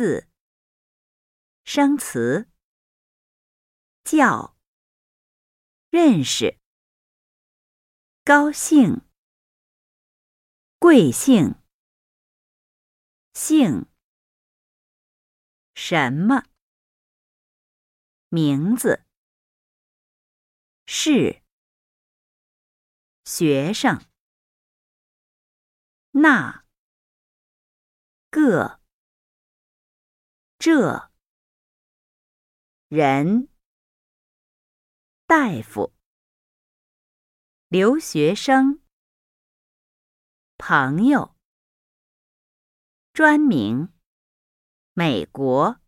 [0.00, 0.26] 四、
[1.62, 2.50] 生词、
[4.02, 4.56] 叫、
[5.90, 6.58] 认识、
[8.24, 9.02] 高兴、
[10.78, 11.54] 贵姓、
[13.34, 13.84] 姓、
[15.74, 16.44] 什么、
[18.30, 19.04] 名字、
[20.86, 21.42] 是、
[23.26, 24.00] 学生、
[26.12, 26.64] 那、
[28.30, 28.79] 个、
[30.60, 31.10] 这、
[32.88, 33.48] 人、
[35.26, 35.94] 大夫、
[37.68, 38.82] 留学生、
[40.58, 41.34] 朋友、
[43.14, 43.90] 专名、
[44.92, 45.80] 美国。